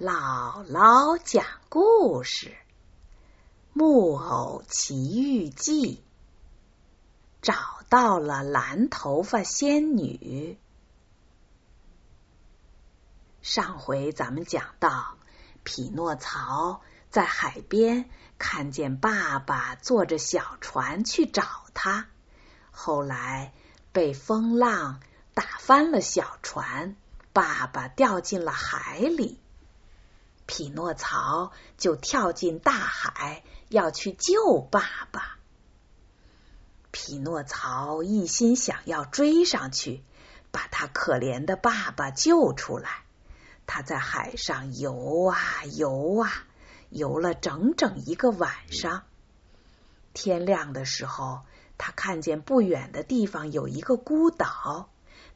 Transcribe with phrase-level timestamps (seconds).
[0.00, 2.50] 姥姥讲故事：
[3.72, 5.96] 《木偶奇遇记》。
[7.42, 7.54] 找
[7.88, 10.56] 到了蓝头发仙女。
[13.42, 15.16] 上回咱们讲到，
[15.64, 21.42] 匹诺曹在海边看见爸爸坐着小船去找
[21.74, 22.06] 他，
[22.70, 23.52] 后来
[23.90, 25.00] 被风浪
[25.34, 26.94] 打翻了小船，
[27.32, 29.40] 爸爸掉进了海里。
[30.48, 35.36] 匹诺曹就跳进大海，要去救爸爸。
[36.90, 40.02] 匹诺曹一心想要追上去，
[40.50, 43.04] 把他可怜的爸爸救出来。
[43.66, 45.38] 他在海上游啊
[45.76, 46.32] 游啊，
[46.88, 49.02] 游了整整一个晚上。
[50.14, 51.40] 天亮的时候，
[51.76, 54.88] 他看见不远的地方有一个孤岛，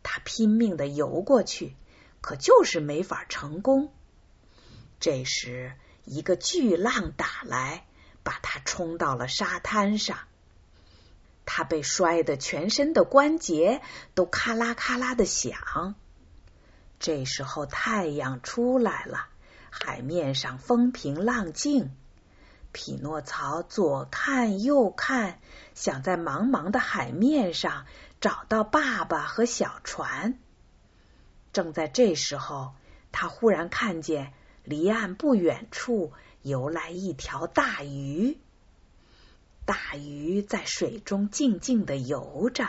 [0.03, 1.77] 他拼命的游过去，
[2.23, 3.93] 可就是没法成功。
[5.03, 5.73] 这时，
[6.05, 7.85] 一个巨浪打来，
[8.23, 10.17] 把他冲到了沙滩上。
[11.45, 13.83] 他被摔得全身的关节
[14.15, 15.97] 都咔啦咔啦的响。
[17.01, 19.27] 这时候太阳出来了，
[19.71, 21.91] 海面上风平浪静。
[22.71, 25.41] 匹诺曹左看右看，
[25.75, 27.87] 想在茫茫的海面上
[28.21, 30.39] 找到爸爸和小船。
[31.53, 32.75] 正在这时候，
[33.11, 34.33] 他忽然看见。
[34.65, 38.39] 离岸不远处游来一条大鱼，
[39.65, 42.69] 大鱼在水中静静的游着，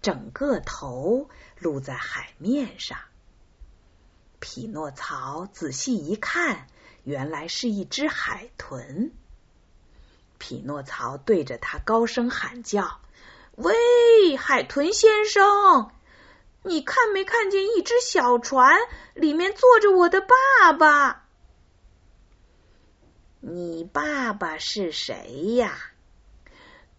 [0.00, 2.98] 整个头露在海面上。
[4.40, 6.68] 匹诺曹仔细一看，
[7.02, 9.10] 原来是一只海豚。
[10.38, 13.00] 匹诺曹对着他高声喊叫
[13.56, 15.90] ：“喂，海豚先生！”
[16.68, 18.78] 你看没看见一只小船，
[19.14, 21.24] 里面坐着我的爸爸？
[23.40, 25.78] 你爸爸是谁呀？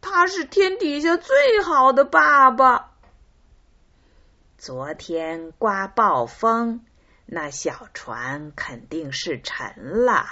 [0.02, 2.96] 他是天底下最好的爸爸。
[4.58, 6.84] 昨天刮暴风，
[7.28, 10.26] 那小船肯定是沉了。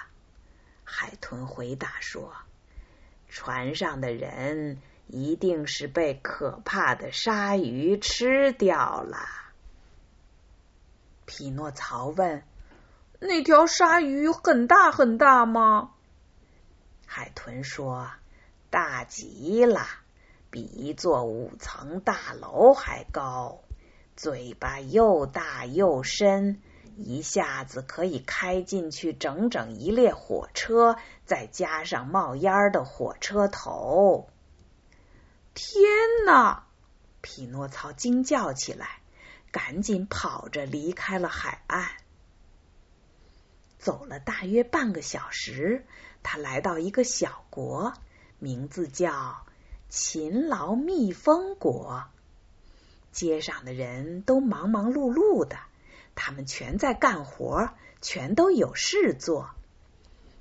[0.84, 2.34] 海豚回答说
[3.30, 9.18] ：“船上的人。”一定是被可怕的鲨鱼吃掉了。
[11.26, 12.44] 匹诺曹问
[13.20, 15.92] ：“那条鲨鱼很大很大吗？”
[17.06, 18.10] 海豚说
[18.70, 19.86] ：“大极了，
[20.50, 23.60] 比一座五层大楼还高，
[24.16, 26.62] 嘴巴又大又深，
[26.98, 34.30] 一下子可以开进去整整一列火车，再加上冒烟的火车头。”
[35.60, 35.82] 天
[36.28, 36.66] 哪！
[37.20, 39.02] 匹诺曹惊叫起来，
[39.52, 41.90] 赶紧跑着离开了海岸。
[43.80, 45.84] 走了大约半个小时，
[46.22, 47.94] 他来到一个小国，
[48.38, 49.48] 名字叫
[49.90, 52.04] 勤劳蜜蜂国。
[53.12, 55.58] 街上的人都忙忙碌碌的，
[56.14, 59.50] 他们全在干活，全都有事做。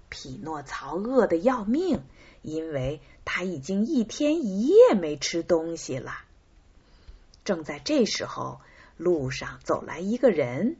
[0.08, 2.02] 匹诺曹饿得要命。
[2.42, 6.12] 因为他已经一天一夜没吃东西了。
[7.44, 8.60] 正在这时候，
[8.96, 10.76] 路上走来一个人，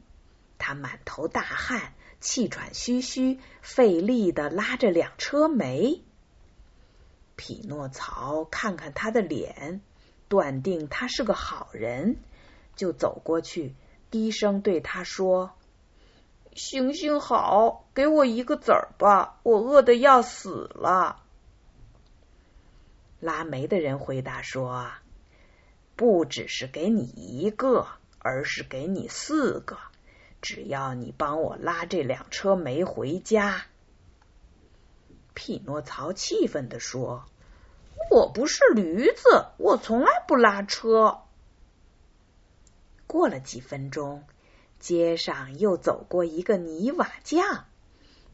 [0.57, 6.01] 他满头大汗，气喘吁吁，费力的拉着两车煤。
[7.35, 9.81] 匹诺曹看看他的脸，
[10.29, 12.15] 断定他是个好人，
[12.77, 13.75] 就走过去，
[14.09, 15.51] 低声对他说
[16.55, 21.23] ：“行行好，给我一个子儿吧，我饿得要死了。”
[23.19, 24.91] 拉煤的人回答说
[25.97, 27.87] ：“不只是给你一个，
[28.19, 29.79] 而是给你四个。
[30.43, 33.65] 只要你帮我拉这辆车煤回家。”
[35.33, 37.25] 匹诺曹气愤地说
[38.11, 41.21] ：“我不是驴子，我从来不拉车。”
[43.07, 44.23] 过了几分钟，
[44.79, 47.65] 街上又走过一个泥瓦匠，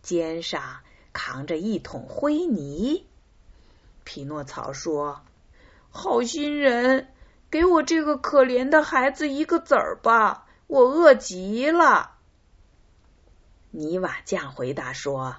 [0.04, 0.82] 肩上
[1.14, 3.08] 扛着一桶灰泥。
[4.04, 5.22] 匹诺曹说
[5.90, 7.08] ：“好心人，
[7.50, 12.12] 给我这个可怜的孩子一个子儿吧，我饿极了。”
[13.72, 15.38] 泥瓦匠回答说：“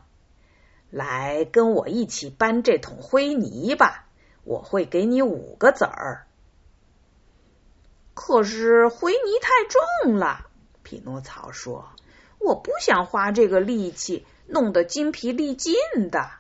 [0.91, 4.07] 来跟我一起搬这桶灰泥吧，
[4.45, 6.27] 我会给你五个子儿。”
[8.15, 10.47] 可是灰泥太重了，
[10.83, 11.91] 匹诺曹说
[12.39, 15.75] ：“我不想花这个力气，弄得筋疲力尽
[16.11, 16.31] 的。”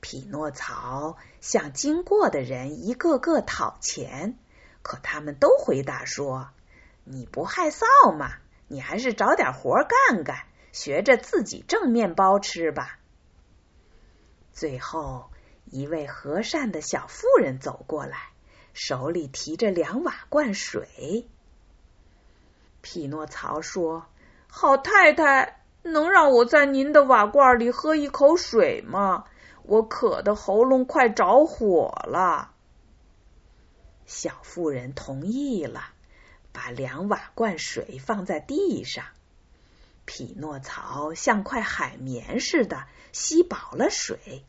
[0.00, 4.38] 匹诺曹向经过的人一个个讨钱，
[4.82, 6.50] 可他们都回答说
[7.02, 8.34] ：“你不害臊吗？
[8.68, 12.98] 你还是找点活干干，学着自己蒸面包吃吧。
[14.52, 15.30] 最后，
[15.64, 18.30] 一位和善的小妇人走过来，
[18.74, 21.28] 手里提着两瓦罐水。
[22.80, 24.06] 匹诺曹说
[24.46, 29.24] ：“好太太，能让我在您的瓦罐里喝一口水吗？
[29.62, 32.52] 我渴的喉咙快着火了。”
[34.06, 35.80] 小妇人同意了，
[36.52, 39.04] 把两瓦罐水放在地上。
[40.04, 44.44] 匹诺曹像块海绵似的吸饱了水，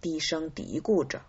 [0.00, 1.22] 低声嘀咕着：“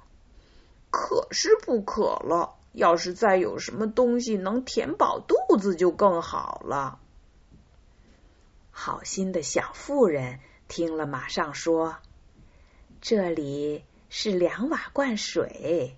[0.91, 2.53] 渴是不渴了。
[2.71, 6.99] 要是再有什么东西能填饱肚子，就更好了。”
[8.75, 11.97] 好心的小妇人听了，马上说
[12.99, 15.95] ：“这里是两瓦罐水。”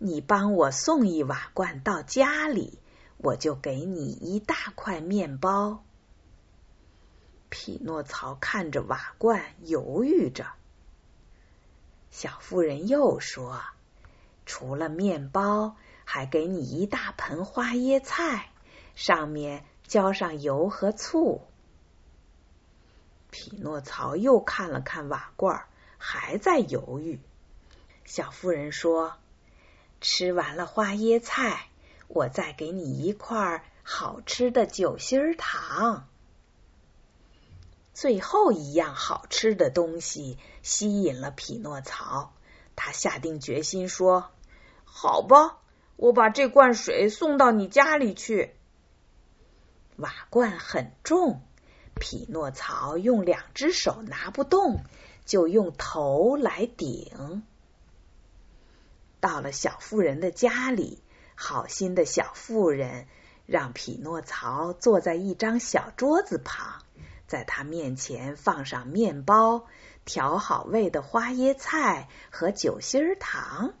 [0.00, 2.78] 你帮我送一瓦罐到家里，
[3.16, 5.82] 我就给你一大块面包。
[7.48, 10.46] 匹诺曹看着瓦罐，犹豫着。
[12.10, 13.60] 小妇人又说
[14.46, 18.50] ：“除了面包，还给你一大盆花椰菜，
[18.94, 21.40] 上面浇上油和醋。”
[23.30, 25.64] 匹诺曹又看了看瓦罐，
[25.96, 27.20] 还在犹豫。
[28.04, 29.14] 小妇人说。
[30.00, 31.66] 吃完了花椰菜，
[32.06, 36.06] 我再给你一块好吃的酒心糖。
[37.94, 42.32] 最后一样好吃的东西吸引了匹诺曹，
[42.76, 44.30] 他下定决心说
[44.86, 45.58] ：“好吧，
[45.96, 48.54] 我把这罐水送到你家里去。”
[49.98, 51.42] 瓦罐很重，
[51.98, 54.80] 匹诺曹用两只手拿不动，
[55.26, 57.42] 就用头来顶。
[59.20, 61.02] 到了小妇人的家里，
[61.34, 63.06] 好心的小妇人
[63.46, 66.82] 让匹诺曹坐在一张小桌子旁，
[67.26, 69.66] 在他面前放上面包、
[70.04, 73.74] 调好味的花椰菜和酒心糖。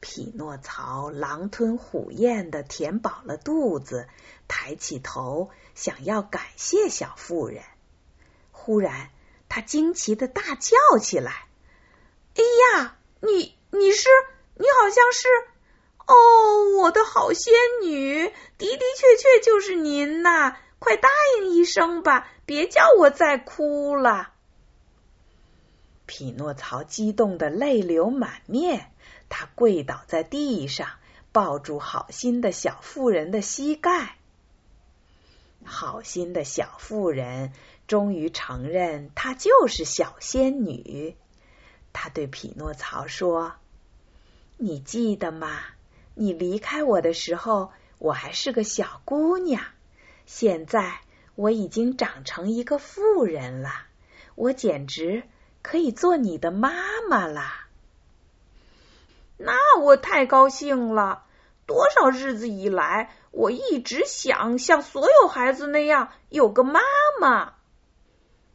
[0.00, 4.08] 匹诺曹狼吞虎咽的填饱了肚子，
[4.46, 7.62] 抬起头想要感谢小妇人。
[8.50, 9.10] 忽然，
[9.48, 11.46] 他惊奇的大叫起来
[12.34, 12.42] ：“哎
[12.82, 14.08] 呀，你！”你是，
[14.54, 15.28] 你好像是，
[16.06, 17.52] 哦，我的好仙
[17.82, 20.56] 女，的的确确就是您呐！
[20.78, 24.32] 快答应一声吧，别叫我再哭了。
[26.06, 28.92] 匹诺曹激动的泪流满面，
[29.28, 30.88] 他跪倒在地上，
[31.32, 34.16] 抱住好心的小妇人的膝盖。
[35.66, 37.52] 好心的小妇人
[37.86, 41.16] 终于承认，她就是小仙女。
[41.92, 43.54] 她对匹诺曹说。
[44.56, 45.60] 你记得吗？
[46.14, 49.62] 你离开我的时候，我还是个小姑娘。
[50.24, 51.00] 现在
[51.34, 53.70] 我已经长成一个妇人了，
[54.34, 55.24] 我简直
[55.60, 56.72] 可以做你的妈
[57.10, 57.42] 妈了。
[59.36, 61.24] 那我太高兴了！
[61.66, 66.80] 多少日子以来，我一直想像所有孩子那样有个妈
[67.20, 67.52] 妈。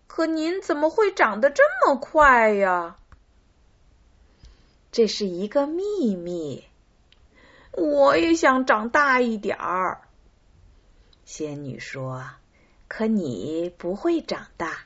[0.08, 2.98] 可您怎么会长得这么快呀？
[4.92, 6.66] 这是一个秘密，
[7.74, 10.02] 我也想长大一点儿。
[11.26, 12.26] 仙女说
[12.90, 14.80] ：“可你不会长大，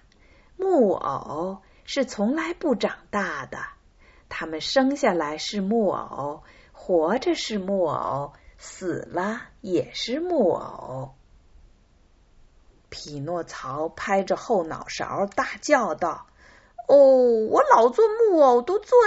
[0.58, 3.60] 木偶是从来不长大的。
[4.28, 11.16] 他们生下来是木偶，活着是木偶，死了也是木偶。”
[12.90, 16.28] 匹诺曹拍着后脑勺大叫道。
[16.88, 18.98] 哦，我老做木偶都做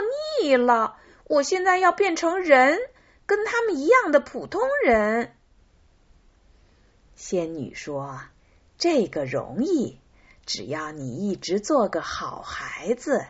[0.42, 0.96] 腻了，
[1.28, 2.76] 我现在要变成人，
[3.24, 5.32] 跟他们一样的普通人。
[7.14, 8.20] 仙女说
[8.78, 10.00] ：“这个容易，
[10.44, 13.24] 只要你一直做个好孩子。”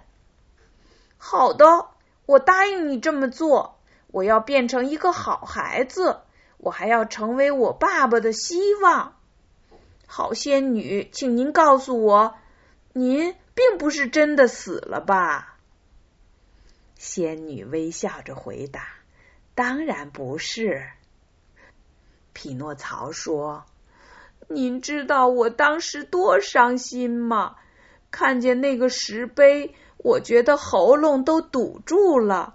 [1.18, 1.88] 好的，
[2.24, 3.77] 我答应你这么做。
[4.08, 6.20] 我要变成一个好孩子，
[6.56, 9.16] 我还要成为我爸爸的希望。
[10.06, 12.34] 好仙女，请您告诉我，
[12.92, 13.34] 您。
[13.58, 15.56] 并不是真的死了吧？
[16.94, 18.86] 仙女微笑着回答
[19.56, 20.86] ：“当然不是。”
[22.32, 23.64] 匹诺曹说
[24.46, 27.56] ：“您知道我当时多伤心吗？
[28.12, 32.54] 看见那个石碑，我觉得喉咙都堵住了，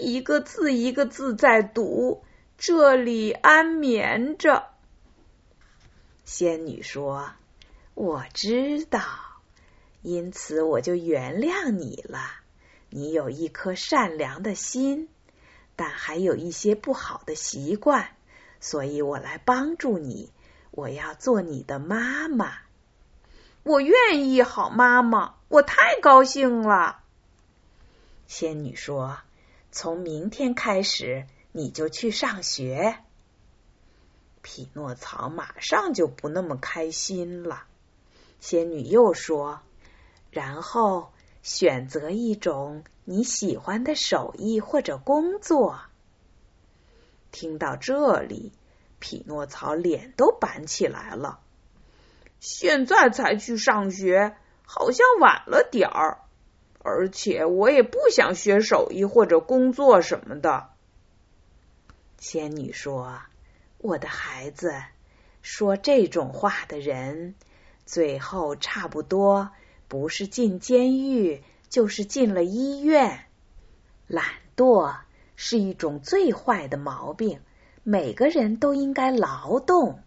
[0.00, 2.24] 一个字一个字在读
[2.58, 4.64] ：‘这里安眠着。’”
[6.24, 7.30] 仙女说
[7.94, 9.00] ：“我知道。”
[10.02, 12.20] 因此，我就原谅你了。
[12.88, 15.08] 你有一颗善良的心，
[15.76, 18.08] 但还有一些不好的习惯，
[18.60, 20.32] 所以我来帮助你。
[20.70, 22.54] 我要做你的妈妈。
[23.62, 27.00] 我愿意，好妈妈，我太高兴了。
[28.26, 29.18] 仙女说
[29.72, 32.98] ：“从明天开始，你就去上学。”
[34.42, 37.64] 匹诺曹马上就不那么开心了。
[38.40, 39.60] 仙女又说
[40.32, 41.12] ：“然后
[41.42, 45.80] 选择一种你喜欢的手艺或者工作。”
[47.30, 48.52] 听到这里，
[48.98, 51.40] 匹诺曹脸都板起来了。
[52.40, 54.34] 现在才去上学，
[54.64, 56.22] 好像晚了点儿，
[56.82, 60.70] 而且我也不想学手艺或者工作什么的。
[62.18, 63.20] 仙女说
[63.78, 64.74] ：“我的孩子，
[65.42, 67.34] 说这种话的人，
[67.86, 69.50] 最后差不多
[69.88, 73.26] 不是进监狱，就是进了医院。
[74.06, 74.24] 懒
[74.56, 74.96] 惰
[75.36, 77.40] 是一种最坏的毛病，
[77.82, 80.02] 每个人都应该劳动。”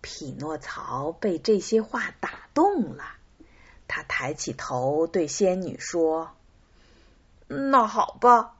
[0.00, 3.04] 匹诺曹被这些话打动了，
[3.94, 6.30] 他抬起头对仙女说
[7.46, 8.54] ：“那好吧，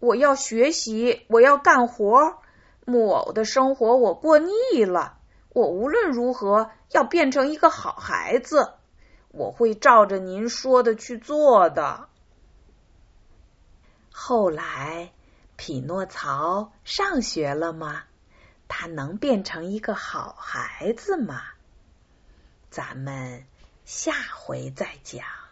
[0.00, 2.38] 我要学习，我要干活。
[2.86, 5.18] 木偶的生活我过腻了，
[5.50, 8.72] 我无论如何要变成一个好孩子。
[9.30, 12.08] 我会照着您说的去做的。”
[14.10, 15.12] 后来，
[15.56, 18.04] 匹诺曹上学了吗？
[18.68, 21.42] 他能变成一个好孩子吗？
[22.70, 23.44] 咱们
[23.88, 25.47] 下回再讲。